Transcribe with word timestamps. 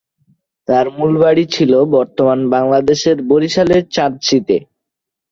তাঁর 0.67 0.85
মূল 0.95 1.11
বাড়ি 1.23 1.43
ছিলো 1.55 1.79
বর্তমান 1.95 2.39
বাংলাদেশের 2.53 3.17
বরিশালের 3.29 3.83
চাঁদশীতে। 3.95 4.57